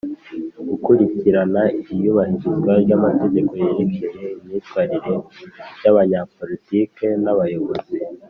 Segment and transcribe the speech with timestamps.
[0.67, 1.61] gukurikirana
[1.93, 5.11] iyubahirizwa ry’amategeko yerekeye imyitwarire
[5.83, 7.97] y’abanyapolitiki n’abayobozi;